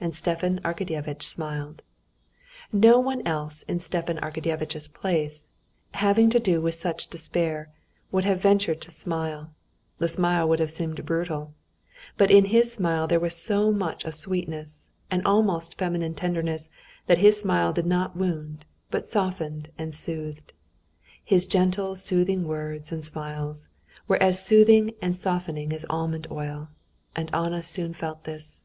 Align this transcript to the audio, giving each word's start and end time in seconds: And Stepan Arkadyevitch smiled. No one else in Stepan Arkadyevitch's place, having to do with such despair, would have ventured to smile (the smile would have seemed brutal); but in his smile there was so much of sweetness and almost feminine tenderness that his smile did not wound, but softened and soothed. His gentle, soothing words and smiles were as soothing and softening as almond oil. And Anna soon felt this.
And 0.00 0.12
Stepan 0.16 0.60
Arkadyevitch 0.64 1.22
smiled. 1.22 1.82
No 2.72 2.98
one 2.98 3.24
else 3.24 3.62
in 3.68 3.78
Stepan 3.78 4.18
Arkadyevitch's 4.18 4.88
place, 4.88 5.48
having 5.92 6.28
to 6.30 6.40
do 6.40 6.60
with 6.60 6.74
such 6.74 7.06
despair, 7.06 7.68
would 8.10 8.24
have 8.24 8.42
ventured 8.42 8.80
to 8.80 8.90
smile 8.90 9.54
(the 9.98 10.08
smile 10.08 10.48
would 10.48 10.58
have 10.58 10.72
seemed 10.72 11.06
brutal); 11.06 11.54
but 12.16 12.32
in 12.32 12.46
his 12.46 12.72
smile 12.72 13.06
there 13.06 13.20
was 13.20 13.36
so 13.36 13.70
much 13.70 14.04
of 14.04 14.16
sweetness 14.16 14.88
and 15.08 15.24
almost 15.24 15.78
feminine 15.78 16.16
tenderness 16.16 16.68
that 17.06 17.18
his 17.18 17.38
smile 17.38 17.72
did 17.72 17.86
not 17.86 18.16
wound, 18.16 18.64
but 18.90 19.06
softened 19.06 19.70
and 19.78 19.94
soothed. 19.94 20.52
His 21.24 21.46
gentle, 21.46 21.94
soothing 21.94 22.44
words 22.48 22.90
and 22.90 23.04
smiles 23.04 23.68
were 24.08 24.20
as 24.20 24.44
soothing 24.44 24.94
and 25.00 25.14
softening 25.14 25.72
as 25.72 25.86
almond 25.88 26.26
oil. 26.28 26.70
And 27.14 27.32
Anna 27.32 27.62
soon 27.62 27.94
felt 27.94 28.24
this. 28.24 28.64